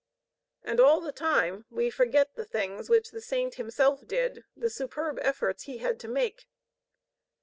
[0.63, 5.19] And all the time we forget the things which the saint himself did, the superb
[5.21, 6.47] efforts he had to make.